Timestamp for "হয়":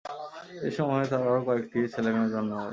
2.55-2.69